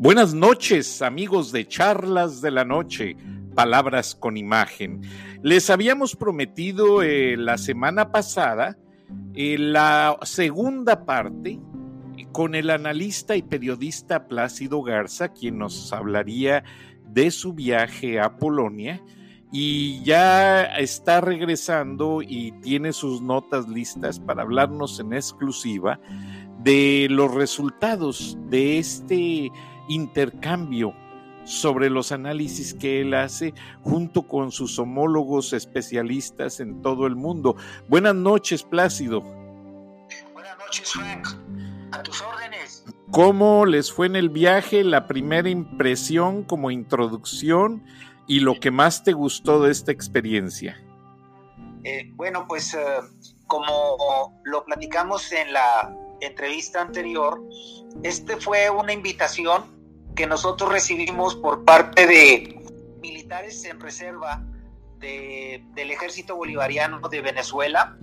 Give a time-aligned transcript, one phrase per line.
[0.00, 3.16] Buenas noches, amigos de Charlas de la Noche,
[3.56, 5.00] Palabras con Imagen.
[5.42, 8.78] Les habíamos prometido eh, la semana pasada
[9.34, 11.58] eh, la segunda parte
[12.30, 16.62] con el analista y periodista Plácido Garza, quien nos hablaría
[17.08, 19.02] de su viaje a Polonia
[19.50, 25.98] y ya está regresando y tiene sus notas listas para hablarnos en exclusiva
[26.60, 29.50] de los resultados de este
[29.88, 30.94] intercambio
[31.48, 37.56] sobre los análisis que él hace junto con sus homólogos especialistas en todo el mundo.
[37.88, 39.22] Buenas noches, Plácido.
[40.32, 41.26] Buenas noches, Frank.
[41.92, 42.84] A tus órdenes.
[43.10, 44.84] ¿Cómo les fue en el viaje?
[44.84, 47.82] La primera impresión como introducción
[48.26, 50.78] y lo que más te gustó de esta experiencia.
[51.84, 52.78] Eh, bueno, pues eh,
[53.46, 57.42] como lo platicamos en la entrevista anterior,
[58.02, 59.77] este fue una invitación
[60.18, 62.60] que nosotros recibimos por parte de
[63.00, 64.42] militares en reserva
[64.98, 67.96] del ejército bolivariano de Venezuela,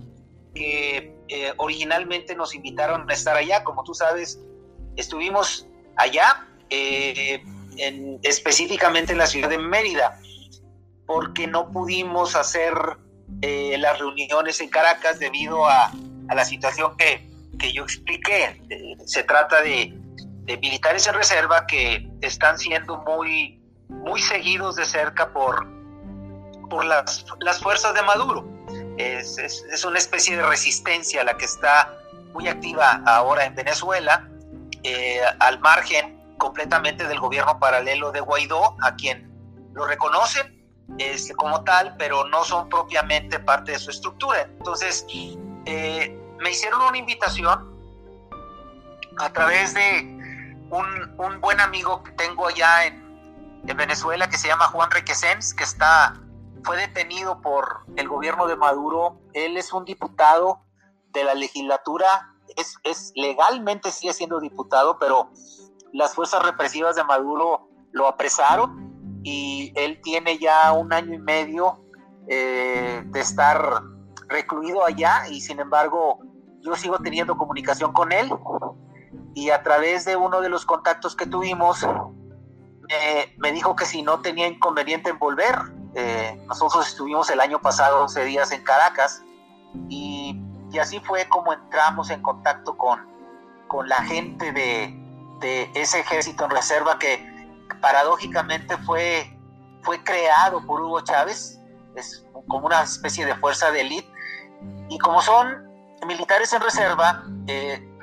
[0.54, 3.64] que eh, originalmente nos invitaron a estar allá.
[3.64, 4.40] Como tú sabes,
[4.96, 7.44] estuvimos allá, eh,
[8.22, 10.18] específicamente en la ciudad de Mérida,
[11.04, 12.72] porque no pudimos hacer
[13.42, 15.92] eh, las reuniones en Caracas debido a,
[16.28, 17.28] a la situación que,
[17.58, 18.58] que yo expliqué.
[19.04, 20.05] se trata de
[20.46, 25.66] de militares en reserva que están siendo muy, muy seguidos de cerca por,
[26.70, 28.48] por las, las fuerzas de Maduro.
[28.96, 31.92] Es, es, una especie de resistencia la que está
[32.32, 34.28] muy activa ahora en Venezuela,
[34.82, 39.30] eh, al margen completamente del gobierno paralelo de Guaidó, a quien
[39.74, 40.56] lo reconocen
[40.98, 44.42] este, como tal, pero no son propiamente parte de su estructura.
[44.42, 45.04] Entonces,
[45.66, 47.76] eh, me hicieron una invitación
[49.18, 50.15] a través de
[50.70, 53.04] un, buen amigo que tengo allá en,
[53.76, 56.14] Venezuela que se llama Juan Requesens, que está,
[56.62, 59.20] fue detenido por el gobierno de Maduro.
[59.32, 60.60] Él es un diputado
[61.12, 65.30] de la legislatura, es, es legalmente sigue siendo diputado, pero
[65.92, 71.80] las fuerzas represivas de Maduro lo apresaron y él tiene ya un año y medio
[72.28, 73.82] eh, de estar
[74.28, 76.20] recluido allá y sin embargo
[76.60, 78.30] yo sigo teniendo comunicación con él
[79.36, 81.86] y a través de uno de los contactos que tuvimos,
[83.36, 85.54] me dijo que si no tenía inconveniente en volver.
[85.94, 89.22] Eh, nosotros estuvimos el año pasado 11 días en Caracas
[89.90, 90.40] y,
[90.72, 93.06] y, así fue como entramos en contacto con,
[93.68, 94.98] con la gente de,
[95.40, 97.22] de ese ejército en reserva que
[97.82, 99.38] paradójicamente fue,
[99.82, 101.60] fue creado por Hugo Chávez,
[101.94, 104.10] es como una especie de fuerza de élite,
[104.88, 105.62] y como son
[106.06, 107.95] militares en reserva, eh,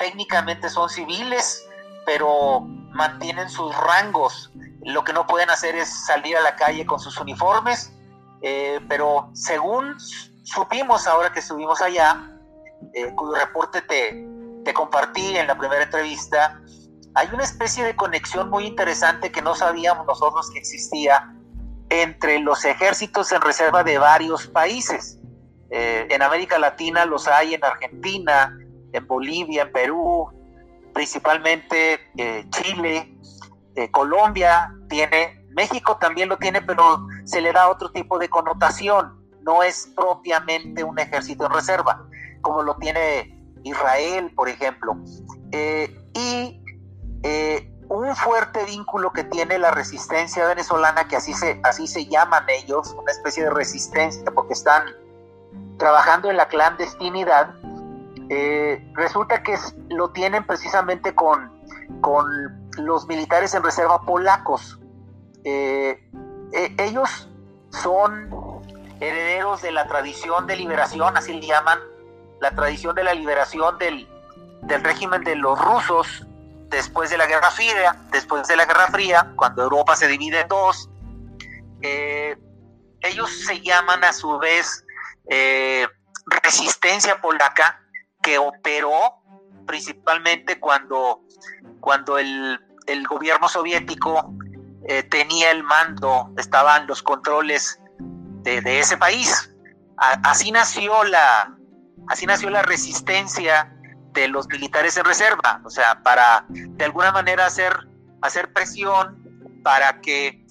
[0.00, 1.68] técnicamente son civiles,
[2.06, 4.50] pero mantienen sus rangos.
[4.82, 7.92] Lo que no pueden hacer es salir a la calle con sus uniformes,
[8.40, 9.96] eh, pero según
[10.42, 12.30] supimos ahora que estuvimos allá,
[12.94, 16.60] eh, cuyo reporte te, compartí en la primera entrevista,
[17.14, 21.34] hay una especie de conexión muy interesante que no sabíamos nosotros que existía
[21.88, 25.18] entre los ejércitos en reserva de varios países.
[25.70, 28.56] Eh, en América Latina los hay en Argentina,
[28.92, 30.28] en Bolivia, en Perú,
[30.92, 33.14] principalmente eh, Chile,
[33.76, 39.18] eh, Colombia tiene, México también lo tiene, pero se le da otro tipo de connotación,
[39.42, 42.06] no es propiamente un ejército en reserva,
[42.42, 44.96] como lo tiene Israel, por ejemplo.
[45.52, 46.60] Eh, y
[47.90, 52.94] un fuerte vínculo que tiene la resistencia venezolana, que así se, así se llaman ellos,
[52.96, 54.84] una especie de resistencia, porque están
[55.76, 57.52] trabajando en la clandestinidad,
[58.32, 59.58] eh, resulta que
[59.88, 61.50] lo tienen precisamente con,
[62.00, 62.24] con
[62.78, 64.78] los militares en reserva polacos.
[65.42, 66.08] Eh,
[66.52, 67.28] eh, ellos
[67.70, 68.30] son
[69.00, 71.80] herederos de la tradición de liberación, así le llaman,
[72.40, 74.08] la tradición de la liberación del,
[74.62, 76.24] del régimen de los rusos
[76.68, 80.48] después de la Guerra Fría, después de la Guerra Fría, cuando Europa se divide en
[80.48, 80.88] dos.
[81.80, 84.84] ellos se llaman a su vez
[86.42, 87.79] resistencia polaca
[88.22, 89.20] que operó
[89.66, 91.22] principalmente cuando,
[91.80, 92.58] cuando el,
[93.08, 94.34] gobierno soviético
[94.88, 97.80] eh, tenía el mando, estaban los controles
[98.42, 99.54] de, ese país.
[99.96, 101.56] así nació la,
[102.08, 103.72] así nació la resistencia
[104.12, 107.72] de los militares en reserva, o sea, para de alguna manera hacer,
[108.22, 109.22] hacer presión
[109.62, 110.44] para que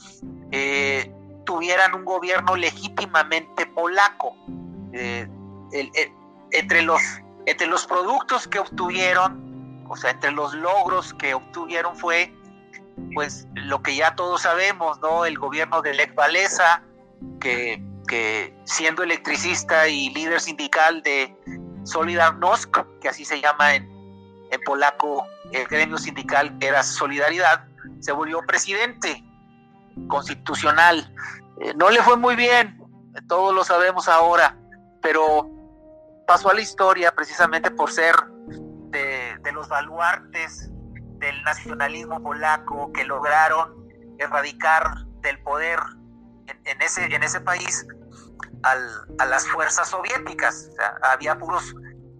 [0.51, 1.13] eh,
[1.45, 4.33] tuvieran un gobierno legítimamente polaco.
[4.93, 5.27] Eh,
[6.51, 7.01] entre los
[7.49, 12.31] entre los productos que obtuvieron, o sea, entre los logros que obtuvieron fue
[13.15, 15.25] pues lo que ya todos sabemos, ¿no?
[15.25, 16.83] El gobierno de Lech Walesa,
[17.39, 17.81] que,
[18.65, 21.35] siendo electricista y líder sindical de
[21.85, 22.69] Solidarność,
[23.01, 23.83] que así se llama en,
[24.51, 27.65] en polaco el gremio sindical que era Solidaridad,
[27.99, 29.23] se volvió presidente
[30.07, 31.11] constitucional.
[31.61, 32.79] Eh, no le fue muy bien,
[33.27, 34.55] todos lo sabemos ahora,
[35.01, 35.49] pero
[36.29, 38.13] pasó a la historia precisamente por ser
[38.91, 40.69] de, los baluartes
[41.17, 43.73] del nacionalismo polaco que lograron
[44.19, 45.79] erradicar del poder
[46.65, 47.83] en, ese, en ese país
[48.61, 50.69] a las fuerzas soviéticas.
[51.01, 51.73] había puros,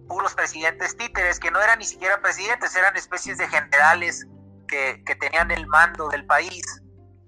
[0.08, 4.26] puros presidentes títeres que no eran ni siquiera presidentes, eran especies de generales
[4.66, 6.64] que, que tenían el mando del país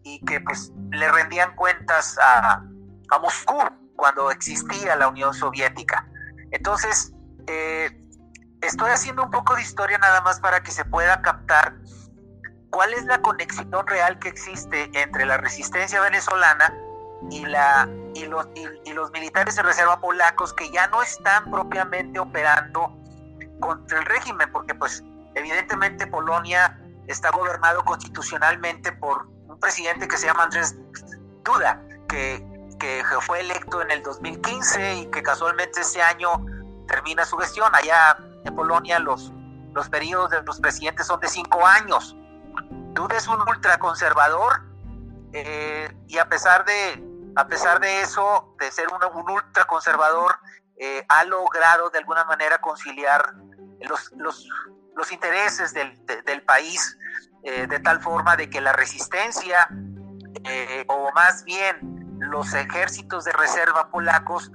[0.02, 2.60] y que pues le rendían cuentas a,
[3.10, 3.60] a Moscú
[3.94, 6.08] cuando existía la Unión Soviética.
[6.52, 7.12] Entonces,
[7.46, 7.90] eh,
[8.60, 11.74] estoy haciendo un poco de historia nada más para que se pueda captar
[12.70, 16.72] cuál es la conexión real que existe entre la resistencia venezolana
[17.30, 18.46] y, la, y, los,
[18.84, 22.96] y, los militares de reserva polacos que ya no están propiamente operando
[23.60, 25.04] contra el régimen, porque pues
[25.34, 30.76] evidentemente Polonia está gobernado constitucionalmente por un presidente que se llama Andrés
[31.44, 32.44] Duda, que,
[32.82, 36.44] que fue electo en el 2015 y que casualmente este año
[36.88, 37.72] termina su gestión.
[37.72, 39.32] Allá en Polonia los,
[39.72, 42.16] los periodos de los presidentes son de cinco años.
[42.92, 44.62] Duda es un ultraconservador
[45.32, 50.38] eh, y a pesar de a pesar de eso, de ser un, un ultraconservador,
[50.76, 53.32] eh, ha logrado de alguna manera conciliar
[53.80, 54.46] los, los,
[54.94, 56.98] los intereses del, del país
[57.44, 59.66] eh, de tal forma de que la resistencia,
[60.44, 64.50] eh, o más bien los ejércitos de reserva polacos,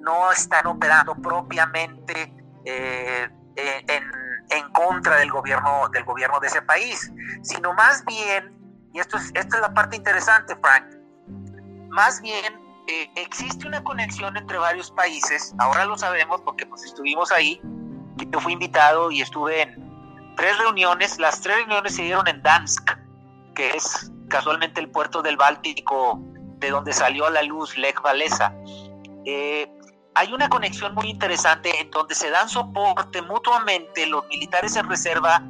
[0.00, 2.32] no están operando propiamente
[2.64, 4.10] en,
[4.50, 7.12] en, contra del gobierno, del gobierno de ese país,
[7.42, 8.56] sino más bien,
[8.92, 10.86] y esto es, esta es la parte interesante, Frank,
[11.88, 17.30] más bien eh, existe una conexión entre varios países, ahora lo sabemos porque pues estuvimos
[17.30, 17.60] ahí,
[18.16, 22.90] yo fui invitado y estuve en tres reuniones, las tres reuniones se dieron en Dansk,
[23.54, 26.20] que es casualmente el puerto del Báltico
[26.60, 28.54] de donde salió a la luz Lech Walesa.
[29.24, 29.68] Eh,
[30.14, 35.42] hay una conexión muy interesante en donde se dan soporte mutuamente los militares en reserva,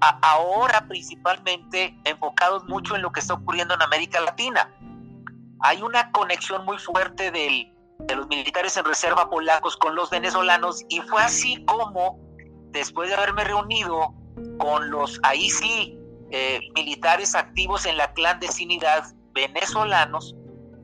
[0.00, 4.70] ahora principalmente enfocados mucho en lo que está ocurriendo en América Latina
[5.60, 7.72] hay una conexión muy fuerte de
[8.14, 12.18] los militares en reserva polacos con los venezolanos y fue así como
[12.70, 14.14] después de haberme reunido
[14.58, 15.98] con los ahí sí
[16.30, 20.34] eh, militares activos en la clandestinidad venezolanos,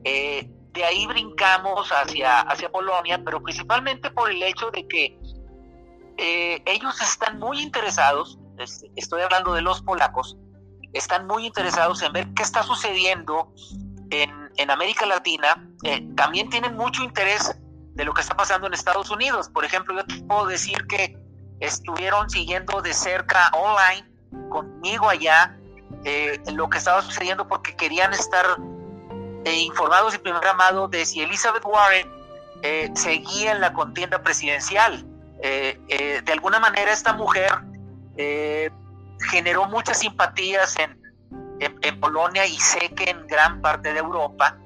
[0.03, 5.19] eh, de ahí brincamos hacia, hacia Polonia, pero principalmente por el hecho de que
[6.17, 8.37] eh, ellos están muy interesados,
[8.95, 10.37] estoy hablando de los polacos,
[10.93, 13.53] están muy interesados en ver qué está sucediendo
[14.09, 17.55] en en América Latina eh, también tienen mucho interés
[17.93, 19.49] de lo que está pasando en Estados Unidos.
[19.49, 21.17] Por ejemplo, yo puedo decir que
[21.59, 24.07] estuvieron siguiendo de cerca online
[24.49, 25.57] conmigo allá
[26.03, 28.45] eh, lo que estaba sucediendo porque querían estar
[29.45, 32.15] eh, informados y primer amado de si Elizabeth Warren
[32.95, 35.05] seguía en la contienda presidencial.
[35.39, 37.51] de alguna manera esta mujer
[39.29, 40.97] generó muchas simpatías en,
[41.59, 44.57] en, Polonia y sé que en gran parte de Europa.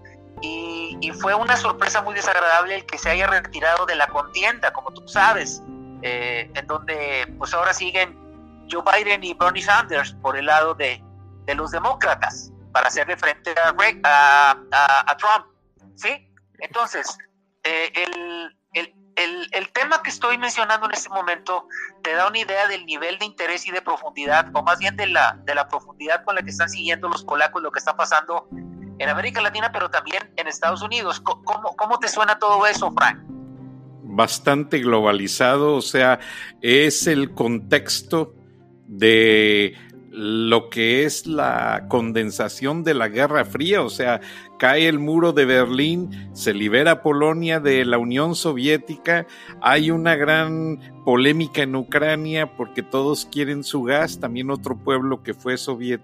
[0.42, 4.92] Y, fue una sorpresa muy desagradable el que se haya retirado de la contienda, como
[4.92, 5.62] tú sabes,
[6.02, 8.18] eh, en donde pues ahora siguen
[8.72, 11.04] Joe Biden y Bernie Sanders por el lado de,
[11.46, 13.54] de los demócratas para hacerle frente
[14.04, 15.48] a, Trump.
[15.96, 16.28] ¿Sí?
[16.60, 17.18] Entonces,
[17.64, 18.56] eh, el,
[19.16, 21.68] el, el, tema que estoy mencionando en este momento
[22.02, 25.08] te da una idea del nivel de interés y de profundidad, o más bien de
[25.08, 28.48] la, de la profundidad con la que están siguiendo los polacos lo que está pasando
[28.52, 31.20] en América Latina, pero también en Estados Unidos.
[31.22, 33.20] ¿Cómo, cómo te suena todo eso, Frank?
[34.04, 36.20] Bastante globalizado, o sea,
[36.62, 38.36] es el contexto
[38.88, 39.76] de
[40.12, 44.20] lo que es la condensación de la Guerra Fría, o sea,
[44.60, 49.26] cae el muro de Berlín, se libera Polonia de la Unión Soviética,
[49.62, 55.34] hay una gran polémica en Ucrania porque todos quieren su gas, también otro pueblo que
[55.34, 55.56] fue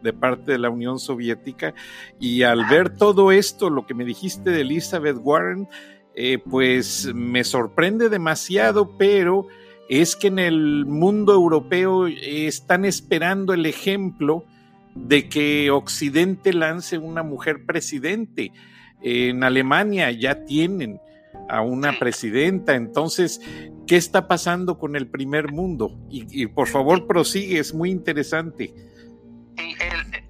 [0.01, 1.73] de parte de la Unión Soviética,
[2.17, 5.67] y al ver todo esto, lo que me dijiste de Elizabeth Warren,
[6.15, 9.47] eh, pues me sorprende demasiado, pero
[9.89, 14.45] es que en el mundo europeo están esperando el ejemplo
[14.95, 18.51] de que Occidente lance una mujer presidente.
[19.01, 20.99] En Alemania ya tienen
[21.49, 22.75] a una presidenta.
[22.75, 23.41] Entonces,
[23.85, 25.97] ¿qué está pasando con el primer mundo?
[26.09, 28.73] Y, por favor, prosigue, es muy interesante.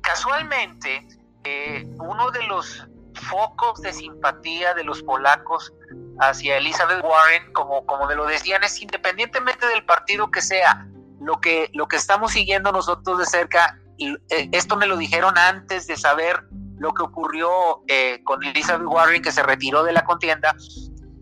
[0.01, 1.07] casualmente,
[1.43, 2.87] eh, uno de los
[3.29, 5.73] focos de simpatía de los polacos
[6.19, 10.87] hacia Elizabeth Warren, como, como me lo decían, es independientemente del partido que sea,
[11.19, 15.37] lo que, lo que estamos siguiendo nosotros de cerca, y, eh, esto me lo dijeron
[15.37, 16.43] antes de saber
[16.77, 20.55] lo que ocurrió eh, con Elizabeth Warren, que se retiró de la contienda,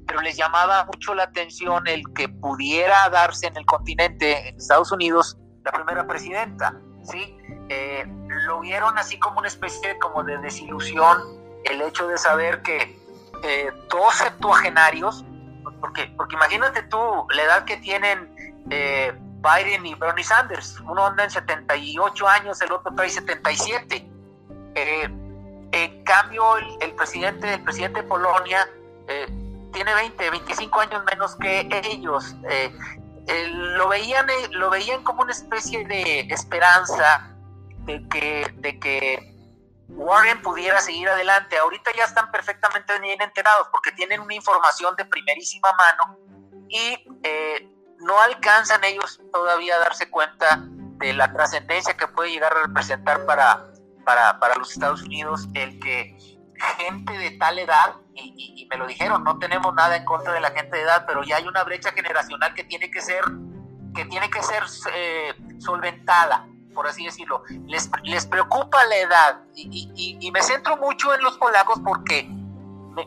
[0.08, 4.92] pero les llamaba mucho la atención el que pudiera darse en el continente, en Estados
[4.92, 7.38] Unidos, la primera presidenta, ¿sí?
[7.70, 8.06] Eh,
[8.46, 13.00] lo vieron así como una especie como de desilusión el hecho de saber que
[13.44, 15.24] eh, dos septuagenarios,
[15.80, 16.98] porque, porque imagínate tú
[17.32, 22.72] la edad que tienen eh, Biden y Bernie Sanders, uno anda en 78 años, el
[22.72, 24.10] otro trae 77.
[24.76, 28.68] en cambio, el, presidente, el presidente de Polonia
[29.72, 32.36] tiene 20, 25 años menos que ellos.
[33.52, 37.36] lo, veían, lo veían como una especie de esperanza
[37.86, 39.35] de que, de que
[39.90, 41.58] Warren pudiera seguir adelante.
[41.58, 46.20] Ahorita ya están perfectamente bien enterados porque tienen una información de primerísima mano
[46.68, 50.64] y eh, no alcanzan ellos todavía a darse cuenta
[50.98, 53.66] de la trascendencia que puede llegar a representar para,
[54.04, 56.18] para, para, los Estados Unidos el que
[56.78, 60.52] gente de tal edad, y, me lo dijeron, no tenemos nada en contra de la
[60.52, 63.24] gente de edad, pero ya hay una brecha generacional que tiene que ser,
[63.94, 64.64] que tiene que ser
[64.94, 71.24] eh, solventada por así decirlo, les, les preocupa la edad y, me centro mucho en
[71.24, 72.28] los polacos porque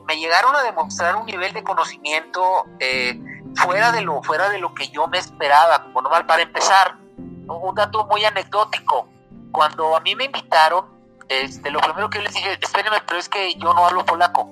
[0.07, 3.21] me, llegaron a demostrar un nivel de conocimiento eh,
[3.55, 6.97] fuera, de lo, fuera de lo que yo me esperaba, como normal para empezar.
[7.17, 9.09] Un dato muy anecdótico,
[9.53, 10.87] cuando a mí me invitaron,
[11.29, 14.51] este, lo primero que yo les dije, espérenme, pero es que yo no hablo polaco.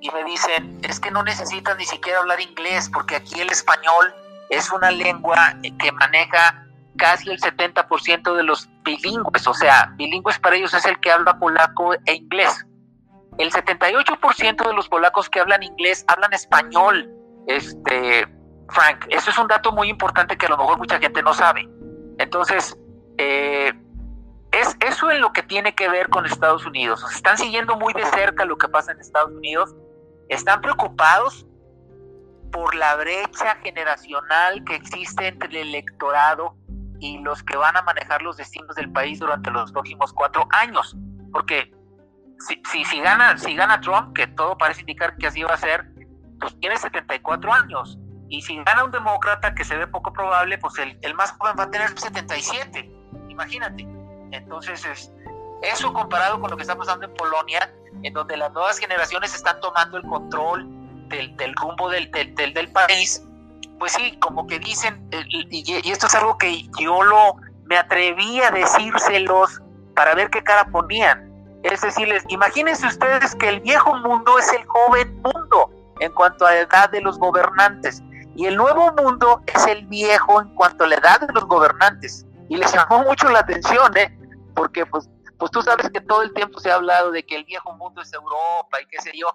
[0.00, 4.14] Y me dicen, es que no necesitas ni siquiera hablar inglés, porque aquí el español
[4.50, 6.67] es una lengua que maneja
[6.98, 11.38] casi el 70% de los bilingües, o sea, bilingües para ellos es el que habla
[11.38, 12.66] polaco e inglés.
[13.38, 17.08] El 78% de los polacos que hablan inglés hablan español,
[17.46, 18.26] este,
[18.70, 19.06] Frank.
[19.08, 21.68] Eso es un dato muy importante que a lo mejor mucha gente no sabe.
[22.18, 22.76] Entonces,
[23.16, 23.72] eh,
[24.50, 27.04] es eso en lo que tiene que ver con Estados Unidos.
[27.14, 29.74] están siguiendo muy de cerca lo que pasa en Estados Unidos.
[30.28, 31.46] Están preocupados
[32.50, 36.56] por la brecha generacional que existe entre el electorado
[37.00, 40.96] y los que van a manejar los destinos del país durante los próximos cuatro años.
[41.32, 41.72] Porque
[42.40, 45.86] si, si, gana, si gana Trump, que todo parece indicar que así va a ser,
[46.40, 47.98] pues tiene 74 años.
[48.28, 51.54] Y si gana un demócrata, que se ve poco probable, pues el, el más joven
[51.58, 52.90] va a tener 77.
[53.28, 53.86] Imagínate.
[54.32, 55.12] Entonces, es,
[55.62, 59.60] eso comparado con lo que está pasando en Polonia, en donde las nuevas generaciones están
[59.60, 60.66] tomando el control
[61.08, 63.26] del, del rumbo del, del, del país,
[63.78, 68.50] pues sí, como que dicen, y, esto es algo que yo lo me atreví a
[68.50, 69.60] decírselos
[69.94, 71.28] para ver qué cara ponían.
[71.62, 75.70] Es decirles, imagínense ustedes que el viejo mundo es el joven mundo
[76.00, 78.02] en cuanto a la edad de los gobernantes
[78.38, 82.24] y el nuevo mundo es el viejo en cuanto a la edad de los gobernantes.
[82.48, 84.16] Y les llamó mucho la atención, ¿eh?
[84.54, 87.42] Porque pues, pues tú sabes que todo el tiempo se ha hablado de que el
[87.42, 89.26] viejo mundo es Europa y qué sé yo.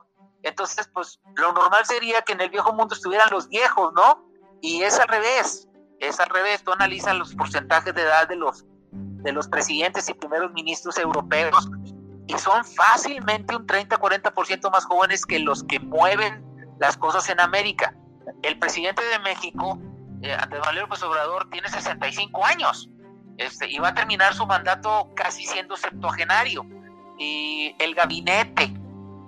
[0.42, 4.24] Entonces, pues lo normal sería que en el viejo mundo estuvieran los viejos, ¿no?
[4.64, 5.68] Y es al revés,
[6.00, 6.64] es al revés.
[6.64, 11.70] Tú analizas los porcentajes de edad de los, de los presidentes y primeros ministros europeos
[12.28, 16.42] y son fácilmente un 30-40% más jóvenes que los que mueven
[16.80, 17.94] las cosas en América.
[18.42, 19.78] El presidente de México,
[20.22, 22.90] eh, Andrés Manuel López Obrador, tiene 65 años
[23.38, 26.66] este, y va a terminar su mandato casi siendo septuagenario.
[27.20, 28.74] Y el gabinete,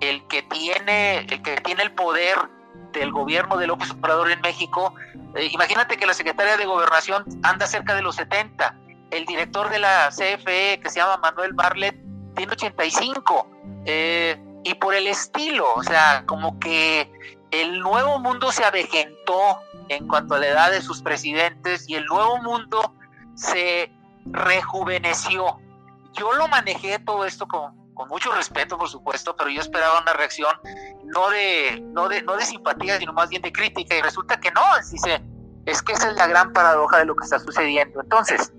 [0.00, 2.55] el que tiene, el que tiene el poder
[2.92, 4.94] del gobierno de López Obrador en México,
[5.34, 8.74] eh, imagínate que la secretaria de Gobernación anda cerca de los 70,
[9.10, 11.96] el director de la CFE, que se llama Manuel Barlet,
[12.34, 13.48] tiene 85,
[13.84, 17.10] eh, y por el estilo, o sea, como que
[17.50, 22.04] el nuevo mundo se avejentó en cuanto a la edad de sus presidentes y el
[22.06, 22.94] nuevo mundo
[23.34, 23.92] se
[24.26, 25.60] rejuveneció.
[26.14, 30.12] Yo lo manejé todo esto con, con mucho respeto, por supuesto, pero yo esperaba una
[30.12, 30.54] reacción
[31.04, 34.52] no de, no de, no de simpatía, sino más bien de crítica, y resulta que
[34.52, 35.24] no, dice,
[35.64, 38.00] es que esa es la gran paradoja de lo que está sucediendo.
[38.02, 38.52] Entonces,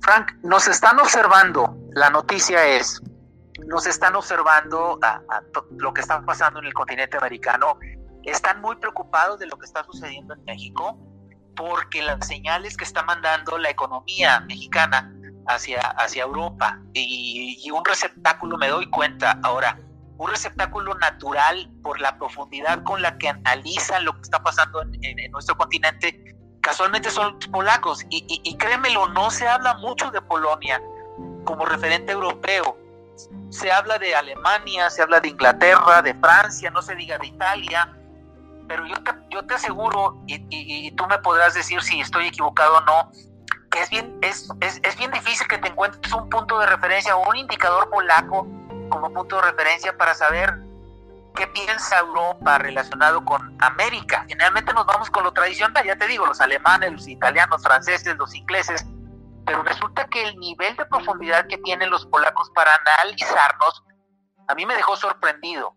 [0.00, 3.02] Frank, nos están observando, la noticia es,
[3.66, 5.20] nos están observando a,
[5.72, 7.78] lo que está pasando en el continente americano,
[8.24, 10.98] están muy preocupados de lo que está sucediendo en México,
[11.54, 15.12] porque las señales que está mandando la economía mexicana
[15.48, 19.78] hacia, hacia Europa y, un receptáculo, me doy cuenta ahora,
[20.18, 25.30] un receptáculo natural por la profundidad con la que analizan lo que está pasando en,
[25.30, 28.02] nuestro continente, casualmente son los polacos.
[28.08, 30.80] Y, y, créemelo, no se habla mucho de Polonia.
[31.44, 32.76] como referente europeo.
[33.50, 37.96] Se habla de Alemania, se habla de Inglaterra, de Francia, no se diga de Italia,
[38.68, 42.80] pero yo te, yo te aseguro, y, tú me podrás decir si estoy equivocado o
[42.82, 43.12] no,
[43.76, 47.28] es bien, es, es, es bien difícil que te encuentres un punto de referencia o
[47.28, 48.46] un indicador polaco
[48.88, 50.58] como punto de referencia para saber
[51.34, 54.24] qué piensa Europa relacionado con América.
[54.28, 58.34] Generalmente nos vamos con lo tradicional, ya te digo, los alemanes, los italianos, franceses, los
[58.34, 58.84] ingleses,
[59.44, 63.84] pero resulta que el nivel de profundidad que tienen los polacos para analizarnos,
[64.48, 65.76] a mí me dejó sorprendido.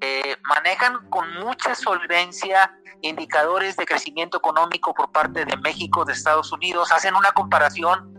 [0.00, 6.52] Eh, manejan con mucha solvencia indicadores de crecimiento económico por parte de México, de Estados
[6.52, 8.12] Unidos, hacen una comparación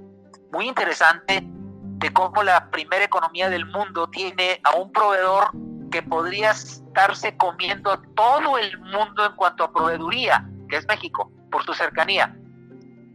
[0.51, 5.51] muy interesante de cómo la primera economía del mundo tiene a un proveedor
[5.91, 11.63] que podría estarse comiendo todo el mundo en cuanto a proveeduría, que es México, por
[11.63, 12.35] su cercanía,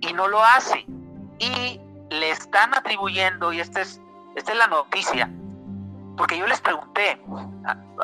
[0.01, 0.85] y no lo hace.
[1.39, 4.01] Y le están atribuyendo, y esta es,
[4.37, 5.31] esta es la noticia,
[6.17, 7.23] porque yo les pregunté,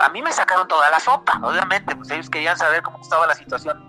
[0.01, 3.35] a, mí me sacaron toda la sopa, obviamente, pues ellos querían saber cómo estaba la
[3.35, 3.83] situación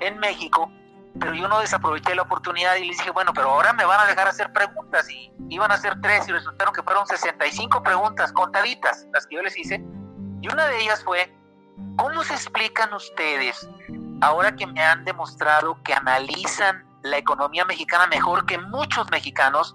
[0.00, 0.70] en México,
[1.18, 4.06] pero yo no desaproveché la oportunidad y les dije, bueno, pero ahora me van a
[4.06, 9.06] dejar hacer preguntas y iban a hacer tres y resultaron que fueron 65 preguntas contaditas
[9.12, 9.82] las que yo les hice
[10.44, 11.34] y una de ellas fue,
[11.96, 13.66] ¿cómo se explican ustedes,
[14.20, 19.74] ahora que me han demostrado que analizan la economía mexicana mejor que muchos mexicanos,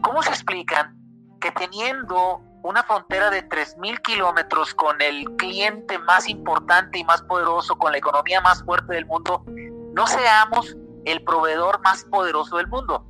[0.00, 0.96] cómo se explican
[1.42, 7.76] que teniendo una frontera de 3.000 kilómetros con el cliente más importante y más poderoso,
[7.76, 9.44] con la economía más fuerte del mundo,
[9.92, 13.04] no seamos el proveedor más poderoso del mundo.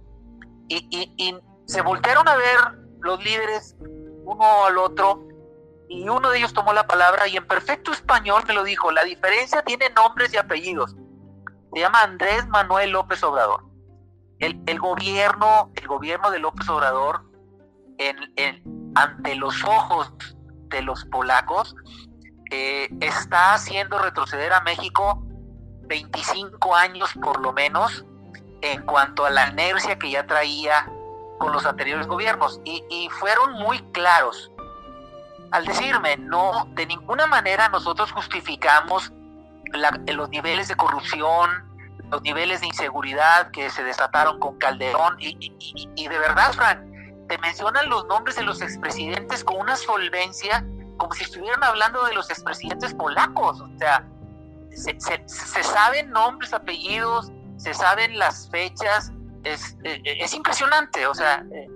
[0.69, 1.37] Y,
[1.67, 2.57] se voltearon a ver
[3.01, 3.77] los líderes
[4.25, 5.23] uno al otro
[5.89, 9.05] y uno de ellos tomó la palabra y en perfecto español me lo dijo, la
[9.05, 10.97] diferencia tiene nombres y apellidos.
[11.75, 13.65] Se llama Andrés Manuel López Obrador.
[14.39, 17.23] El, gobierno, el gobierno de López Obrador,
[18.95, 20.13] ante los ojos
[20.69, 21.75] de los polacos,
[22.51, 25.23] eh, está haciendo retroceder a México
[25.89, 28.05] 25 años por lo menos
[28.63, 30.91] en cuanto a la inercia que ya traía
[31.39, 32.61] con los anteriores gobiernos.
[32.65, 34.51] Y, fueron muy claros
[35.51, 39.13] al decirme no de ninguna manera nosotros justificamos
[40.07, 41.67] los niveles de corrupción
[42.11, 45.57] los niveles de inseguridad que se desataron con Calderón y,
[45.97, 46.88] y de verdad Frank
[47.29, 50.65] te mencionan los nombres de los expresidentes con una solvencia
[50.97, 54.05] como si estuvieran hablando de los expresidentes polacos o sea
[54.79, 59.13] se, saben nombres, apellidos, se saben las fechas,
[59.45, 61.67] es, eh, eh, es impresionante, o sea, eh,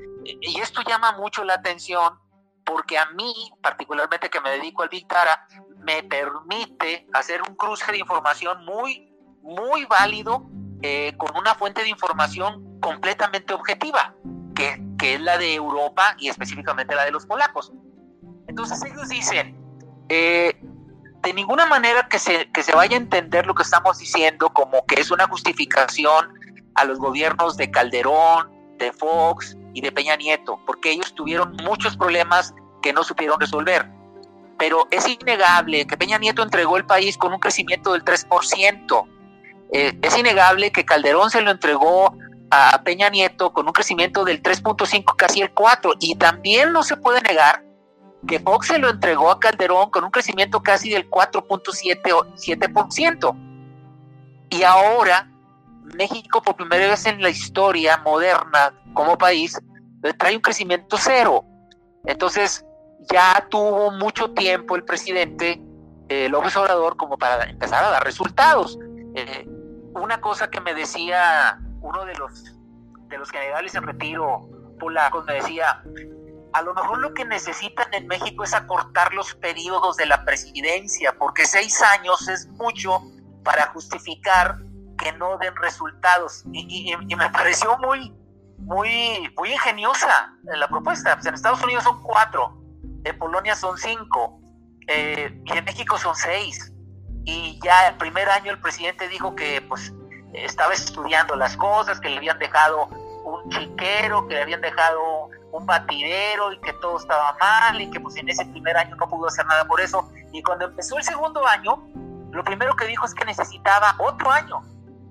[0.41, 2.19] y esto llama mucho la atención
[2.65, 5.47] porque a mí, particularmente que me dedico al Big Data,
[5.79, 9.13] me permite hacer un cruce de información muy,
[9.43, 10.47] muy válido
[11.17, 14.15] con una fuente de información completamente objetiva,
[14.55, 17.73] que, que, es la de Europa y específicamente la de los polacos.
[18.47, 19.57] Entonces ellos dicen,
[20.09, 20.57] eh,
[21.23, 24.87] de ninguna manera que se, que se vaya a entender lo que estamos diciendo como
[24.87, 26.29] que es una justificación
[26.75, 31.97] a los gobiernos de Calderón, de Fox y de Peña Nieto, porque ellos tuvieron muchos
[31.97, 33.89] problemas que no supieron resolver.
[34.59, 39.07] Pero es innegable que Peña Nieto entregó el país con un crecimiento del 3%.
[39.73, 42.17] Eh, es innegable que Calderón se lo entregó
[42.55, 45.93] a Peña Nieto con un crecimiento del 3.5, casi el 4.
[46.01, 47.65] Y también no se puede negar
[48.29, 53.35] que Fox se lo entregó a Calderón con un crecimiento casi del 4.7%.
[54.51, 55.31] Y ahora
[55.97, 59.59] México por primera vez en la historia moderna como país
[60.19, 61.47] trae un crecimiento cero.
[62.05, 62.67] Entonces
[63.11, 65.59] ya tuvo mucho tiempo el presidente
[66.11, 68.79] eh, López Obrador como para empezar a dar resultados.
[69.15, 69.49] Eh,
[69.95, 72.45] una cosa que me decía uno de los,
[73.09, 75.83] de los generales en retiro polacos, me decía,
[76.53, 81.15] a lo mejor lo que necesitan en México es acortar los periodos de la presidencia,
[81.19, 83.01] porque seis años es mucho
[83.45, 84.59] para justificar
[84.99, 86.45] que no den resultados.
[86.53, 88.15] Y, me pareció muy,
[88.59, 91.15] muy, muy ingeniosa la propuesta.
[91.15, 92.61] Pues en Estados Unidos son cuatro,
[93.05, 94.41] en Polonia son cinco,
[94.89, 96.73] eh, y en México son seis.
[97.25, 99.93] Y ya el primer año el presidente dijo que pues
[100.33, 102.89] estaba estudiando las cosas, que le habían dejado
[103.25, 108.01] un chiquero, que le habían dejado un batidero y que todo estaba mal y que
[108.01, 110.11] pues en ese primer año no pudo hacer nada por eso.
[110.33, 111.83] Y cuando empezó el segundo año,
[112.31, 114.63] lo primero que dijo es que necesitaba otro año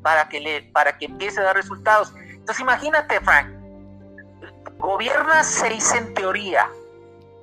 [0.02, 2.14] para que, le, para que empiece a dar resultados.
[2.16, 3.48] Entonces imagínate, Frank,
[4.80, 6.68] gobierna seis en teoría,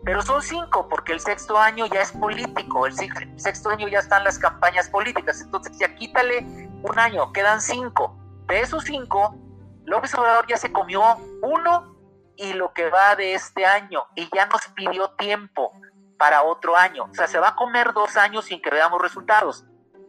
[0.04, 2.94] pero son cinco porque el sexto año ya es político, el
[3.36, 8.16] sexto año ya están las campañas políticas, entonces ya quítale un año, quedan cinco.
[8.46, 9.36] De esos cinco,
[9.84, 11.02] López Obrador ya se comió
[11.42, 11.96] uno
[12.36, 15.72] y lo que va de este año y ya nos pidió tiempo
[16.18, 17.04] para otro año.
[17.10, 19.66] O sea, se va a comer dos años sin que veamos resultados.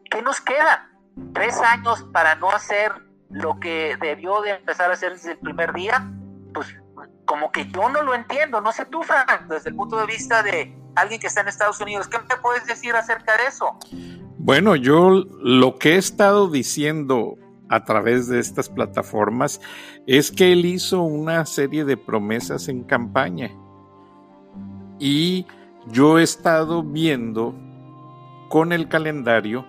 [0.10, 0.90] ¿Qué nos queda?
[1.34, 2.94] Tres años para no hacer
[3.30, 6.06] lo que debió de empezar a hacer desde el primer día.
[6.54, 6.76] Pues
[7.26, 8.60] como que yo no lo entiendo.
[8.62, 11.80] No sé tú, Fran, desde el punto de vista de alguien que está en Estados
[11.80, 13.78] Unidos, ¿qué me puedes decir acerca de eso?
[14.42, 17.36] Bueno, yo lo que he estado diciendo
[17.68, 19.60] a través de estas plataformas
[20.08, 23.52] es que él hizo una serie de promesas en campaña.
[24.98, 25.46] Y
[25.92, 27.54] yo he estado viendo
[28.48, 29.66] con el calendario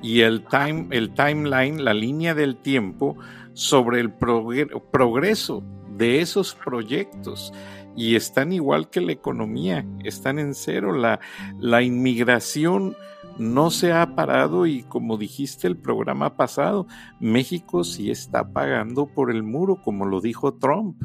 [0.00, 3.18] y el, time, el timeline, la línea del tiempo
[3.52, 5.62] sobre el progreso
[5.98, 7.52] de esos proyectos
[7.94, 10.94] y están igual que la economía, están en cero.
[10.94, 11.20] La,
[11.60, 12.96] la inmigración
[13.38, 16.86] no se ha parado y como dijiste el programa pasado,
[17.20, 21.02] México sí está pagando por el muro, como lo dijo Trump.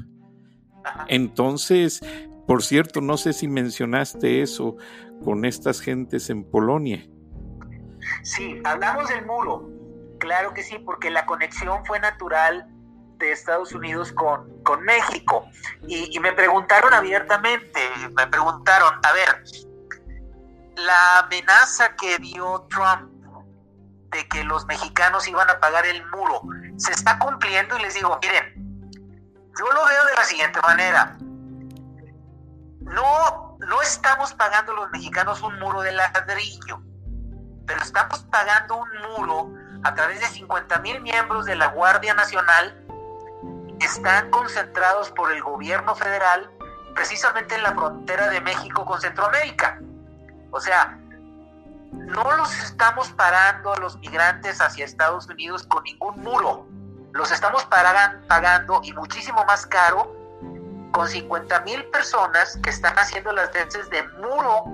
[1.08, 2.02] Entonces,
[2.48, 4.78] por cierto, no sé si mencionaste eso
[5.24, 7.08] con estas gentes en Polonia.
[8.24, 9.70] Sí, hablamos del muro,
[10.20, 12.68] claro que sí, porque la conexión fue natural
[13.18, 15.46] de Estados Unidos con, con México.
[15.88, 17.82] Y, y me preguntaron abiertamente,
[18.16, 19.44] me preguntaron, a ver,
[20.86, 23.12] la amenaza que dio Trump
[24.12, 26.42] de que los mexicanos iban a pagar el muro
[26.78, 28.90] se está cumpliendo y les digo, miren,
[29.58, 31.18] yo lo veo de la siguiente manera.
[32.80, 36.82] No, no estamos pagando los mexicanos un muro de ladrillo,
[37.68, 42.86] pero estamos pagando un muro a través de 50 mil miembros de la Guardia Nacional
[43.80, 46.50] que están concentrados por el gobierno federal
[46.96, 49.80] precisamente en la frontera de México con Centroamérica.
[50.52, 50.98] O sea,
[51.92, 56.68] no los estamos parando a los migrantes hacia Estados Unidos con ningún muro.
[57.14, 60.16] Los estamos pagando y muchísimo más caro
[60.92, 64.66] con 50 mil personas que están haciendo las veces de muro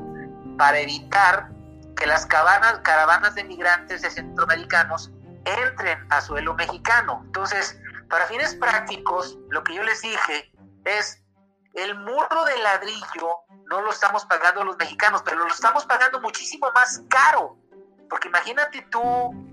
[0.57, 1.49] para evitar
[1.95, 5.11] que las caravanas de migrantes de centroamericanos
[5.45, 7.21] entren a suelo mexicano.
[7.25, 10.51] Entonces, para fines prácticos, lo que yo les dije
[10.85, 11.21] es,
[11.75, 13.29] el muro de ladrillo
[13.69, 17.57] no lo estamos pagando los mexicanos, pero lo estamos pagando muchísimo más caro.
[18.09, 19.01] Porque imagínate tú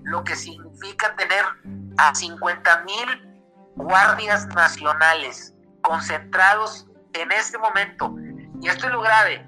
[0.03, 1.43] lo que significa tener
[1.97, 3.41] a 50 mil
[3.75, 8.15] guardias nacionales concentrados en este momento.
[8.61, 9.45] Y esto es lo grave,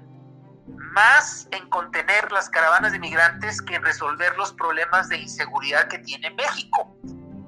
[0.92, 5.98] más en contener las caravanas de migrantes que en resolver los problemas de inseguridad que
[6.00, 6.94] tiene México.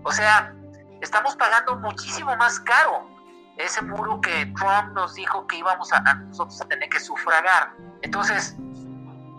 [0.05, 0.55] O sea,
[1.03, 3.18] estamos pagando muchísimo más caro
[3.59, 7.73] ese muro que Trump nos dijo que íbamos a, nosotros a tener que sufragar.
[8.03, 8.57] Entonces,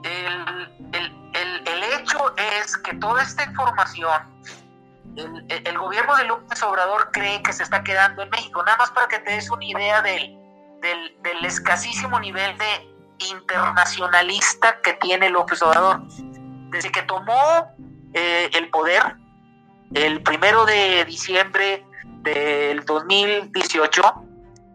[0.03, 4.21] el, el, el, hecho es que toda esta información,
[5.15, 8.61] el, gobierno de López Obrador cree que se está quedando en México.
[8.63, 10.37] Nada más para que te des una idea del,
[10.81, 12.89] del, del escasísimo nivel de
[13.29, 16.01] internacionalista que tiene López Obrador.
[16.71, 17.73] Desde que tomó
[18.13, 19.15] eh, el poder,
[19.93, 21.85] el primero de diciembre
[22.33, 24.01] del 2018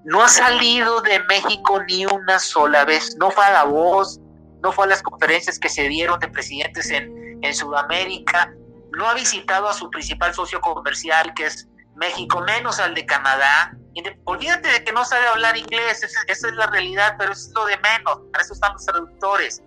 [0.05, 3.17] no ha salido de México ni una sola vez.
[3.19, 7.39] No fue a la no fue a las conferencias que se dieron de presidentes en,
[7.43, 8.53] en Sudamérica,
[8.97, 13.77] no ha visitado a su principal socio comercial, que es México, menos al de Canadá.
[14.25, 17.55] Olvídate de que no sabe hablar inglés, esa, esa es la realidad, pero eso es
[17.55, 19.63] lo de menos, para eso están los traductores.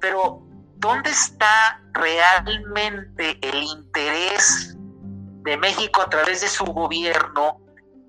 [0.00, 0.42] Pero,
[0.76, 4.76] ¿dónde está realmente el interés
[5.44, 7.60] de México a través de su gobierno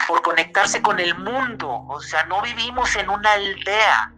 [0.07, 1.85] por conectarse con el mundo.
[1.89, 4.13] O sea, no vivimos en una aldea.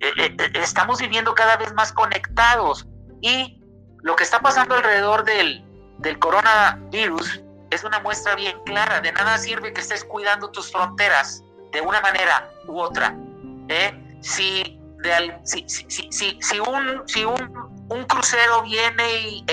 [0.00, 2.86] Eh, eh, eh, estamos viviendo cada vez más conectados.
[3.20, 3.60] Y
[4.02, 5.64] lo que está pasando alrededor del,
[5.98, 9.00] del coronavirus es una muestra bien clara.
[9.00, 13.16] De nada sirve que estés cuidando tus fronteras de una manera u otra.
[14.20, 19.44] Si, de, si, si, si, si, un, si un, un crucero viene y,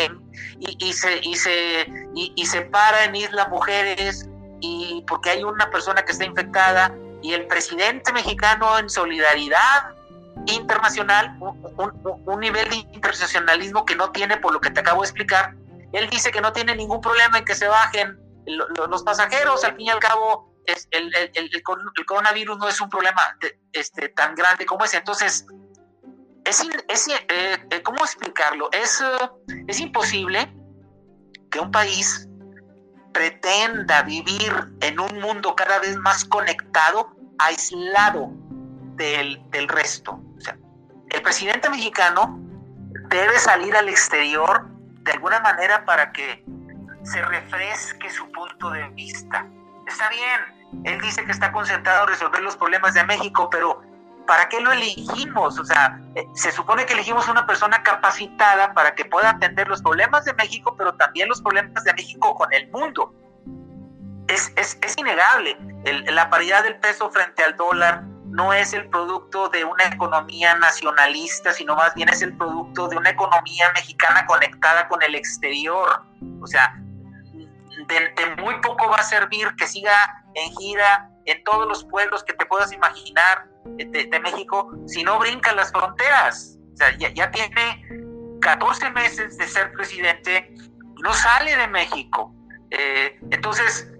[0.60, 4.28] y, se, y, se, y, se para en Isla Mujeres
[4.60, 9.96] y porque hay una persona que está infectada y el presidente mexicano en solidaridad
[10.48, 15.54] internacional, un, nivel de internacionalismo que no tiene por lo que te acabo de explicar,
[15.94, 19.88] él dice que no tiene ningún problema en que se bajen los pasajeros, al fin
[19.88, 20.54] y al cabo
[20.92, 21.64] el, el, el,
[22.06, 23.38] coronavirus no es un problema
[23.74, 25.46] este, tan grande como ese, entonces
[26.46, 28.70] es, es eh, eh, ¿cómo explicarlo?
[28.72, 29.30] Es, eh,
[29.70, 30.52] es imposible
[31.52, 32.28] que un país
[33.14, 34.52] pretenda vivir
[34.82, 38.32] en un mundo cada vez más conectado, aislado
[38.96, 40.22] del, del resto.
[40.38, 40.58] O sea,
[41.10, 42.40] el presidente mexicano
[43.10, 44.68] debe salir al exterior
[45.04, 46.44] de alguna manera para que
[47.04, 49.48] se refresque su punto de vista.
[49.88, 53.82] Está bien, él dice que está concentrado en resolver los problemas de México, pero
[54.30, 55.58] ¿para qué lo elegimos?
[55.58, 59.82] O sea, eh, se supone que elegimos una persona capacitada para que pueda atender los
[59.82, 63.12] problemas de México, pero también los problemas de México con el mundo.
[64.28, 65.58] Es, es, es innegable.
[66.12, 71.52] la paridad del peso frente al dólar no es el producto de una economía nacionalista,
[71.52, 76.04] sino más bien es el producto de una economía mexicana conectada con el exterior.
[76.40, 76.76] O sea,
[77.88, 82.34] de, muy poco va a servir que siga en gira en todos los pueblos que
[82.34, 86.58] te puedas imaginar de, México si no brinca las fronteras.
[86.98, 87.84] Ya, tiene
[88.42, 90.54] 14 meses de ser presidente
[91.02, 92.34] no sale de México.
[92.72, 93.92] Eh, entonces,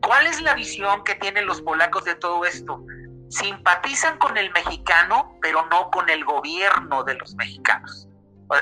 [0.00, 2.84] ¿cuál es la visión que tienen los polacos de todo esto?
[3.28, 8.08] Simpatizan con el mexicano, pero no con el gobierno de los mexicanos.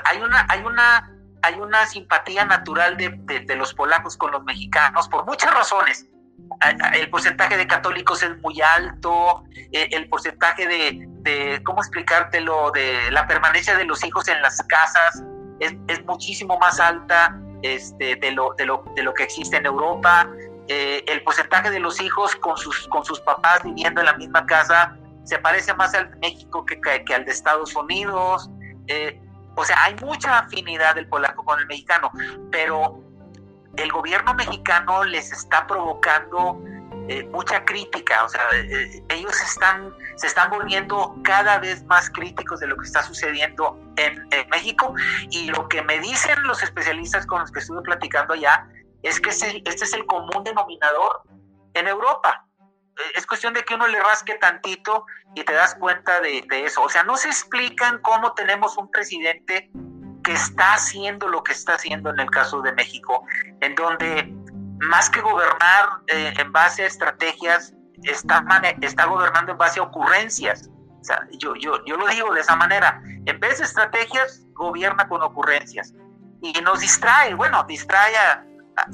[0.05, 1.11] Hay una, hay una
[1.45, 6.07] hay una simpatía natural de, los polacos con los mexicanos por muchas razones.
[6.93, 13.27] El porcentaje de católicos es muy alto, e, el porcentaje de, ¿cómo explicártelo?, de la
[13.27, 15.23] permanencia de los hijos en las casas
[15.59, 20.29] es, muchísimo más alta este, de, lo, de, lo, de lo que existe en Europa.
[20.67, 24.45] Eh, el porcentaje de los hijos con sus, con sus papás viviendo en la misma
[24.45, 28.49] casa se parece más al de México que, que, al de Estados Unidos.
[28.87, 29.19] Eh,
[29.55, 32.11] o sea, hay mucha afinidad del polaco con el mexicano,
[32.51, 32.99] pero
[33.77, 36.61] el gobierno mexicano les está provocando
[37.07, 42.59] eh, mucha crítica, o sea, eh, ellos están, se están volviendo cada vez más críticos
[42.61, 44.93] de lo que está sucediendo en, México
[45.29, 48.67] y lo que me dicen los especialistas con los que estuve platicando allá
[49.03, 51.21] es que este, es el común denominador
[51.75, 52.47] en Europa.
[52.97, 56.81] Eh, es cuestión de que uno le rasque tantito y te das cuenta de, eso.
[56.81, 59.69] O sea, no se explican cómo tenemos un presidente
[60.25, 63.25] que está haciendo lo que está haciendo en el caso de México,
[63.61, 64.33] en donde
[64.79, 68.43] más que gobernar eh, en base a estrategias, está,
[68.81, 70.69] está gobernando en base a ocurrencias.
[70.99, 73.01] O sea, yo, yo, yo lo digo de esa manera.
[73.25, 75.93] En vez de estrategias, gobierna con ocurrencias.
[76.41, 78.43] Y nos distrae, bueno, distrae a,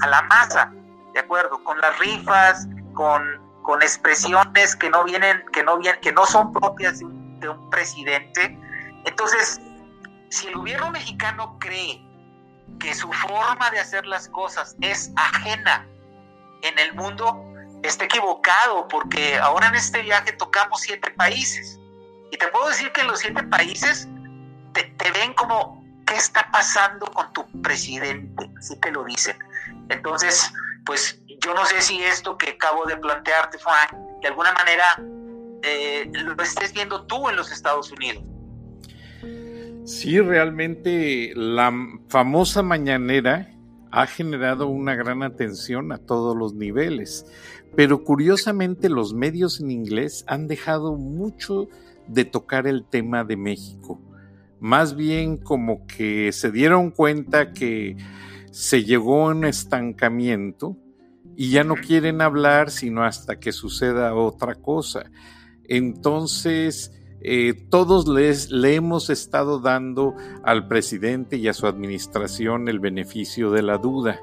[0.08, 0.72] la masa,
[1.14, 1.64] ¿de acuerdo?
[1.64, 6.52] Con las rifas, con con expresiones que no vienen, que no vienen, que no son
[6.52, 8.58] propias de un, presidente.
[9.06, 9.60] Entonces,
[10.32, 12.02] si el gobierno mexicano cree
[12.80, 15.86] que su forma de hacer las cosas es ajena
[16.62, 17.46] en el mundo,
[17.84, 21.78] está equivocado, porque ahora en este viaje tocamos siete países.
[22.32, 24.08] Y te puedo decir que los siete países
[24.74, 28.50] te, te ven como, ¿qué está pasando con tu presidente?
[28.58, 29.38] Así te lo dicen.
[29.90, 30.50] Entonces,
[30.86, 33.92] pues yo no sé si esto que acabo de plantearte, Frank,
[34.22, 34.98] de alguna manera
[35.64, 38.24] eh, lo estés viendo tú en los Estados Unidos.
[39.84, 41.74] Sí, realmente la
[42.08, 43.52] famosa mañanera
[43.90, 47.26] ha generado una gran atención a todos los niveles,
[47.76, 51.68] pero curiosamente los medios en inglés han dejado mucho
[52.08, 54.00] de tocar el tema de México.
[54.60, 57.98] Más bien como que se dieron cuenta que
[58.52, 60.78] se llegó a un estancamiento
[61.36, 65.10] y ya no quieren hablar sino hasta que suceda otra cosa.
[65.64, 72.80] Entonces, eh, todos les, le hemos estado dando al presidente y a su administración el
[72.80, 74.22] beneficio de la duda.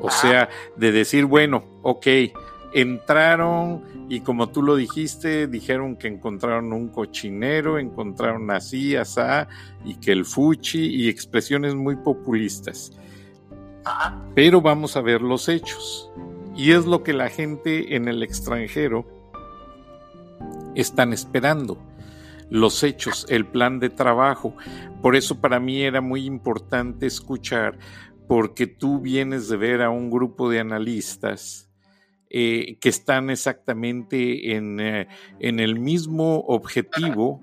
[0.00, 2.06] O sea, de decir, bueno, ok,
[2.74, 9.48] entraron y como tú lo dijiste, dijeron que encontraron un cochinero, encontraron así, asá,
[9.84, 12.92] y que el fuchi y expresiones muy populistas.
[14.34, 16.10] Pero vamos a ver los hechos.
[16.54, 19.06] Y es lo que la gente en el extranjero
[20.74, 21.78] están esperando.
[22.52, 24.54] Los hechos, el plan de trabajo.
[25.00, 27.78] Por eso para mí era muy importante escuchar,
[28.28, 31.70] porque tú vienes de ver a un grupo de analistas
[32.30, 35.08] eh, que están exactamente en, eh,
[35.40, 37.40] en el mismo objetivo,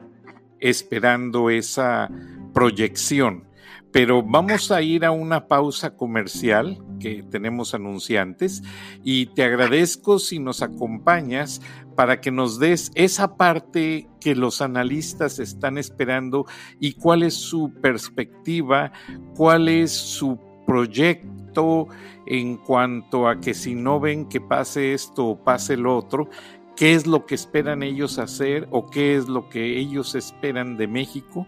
[0.59, 2.09] esperando esa
[2.53, 3.49] proyección
[3.91, 8.61] pero vamos a ir a una pausa comercial que tenemos anunciantes
[9.03, 11.61] y te agradezco si nos acompañas
[11.95, 16.45] para que nos des esa parte que los analistas están esperando
[16.79, 18.91] y cuál es su perspectiva,
[19.35, 21.87] cuál es su proyecto
[22.27, 26.29] en cuanto a que si no ven que pase esto o pase lo otro,
[26.75, 30.87] qué es lo que esperan ellos hacer o qué es lo que ellos esperan de
[30.87, 31.47] México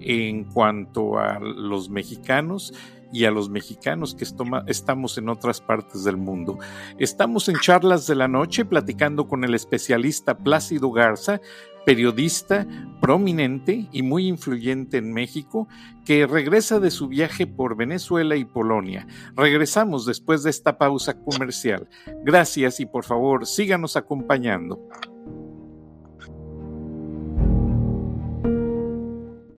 [0.00, 2.72] en cuanto a los mexicanos
[3.12, 4.24] y a los mexicanos que
[4.66, 6.58] estamos en otras partes del mundo.
[6.98, 11.40] Estamos en charlas de la noche platicando con el especialista Plácido Garza
[11.84, 12.66] periodista
[13.00, 15.68] prominente y muy influyente en México,
[16.04, 19.06] que regresa de su viaje por Venezuela y Polonia.
[19.36, 21.88] Regresamos después de esta pausa comercial.
[22.24, 24.80] Gracias y por favor síganos acompañando.